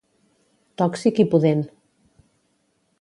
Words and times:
Tòxic 0.81 1.21
i 1.23 1.27
pudent. 1.35 1.61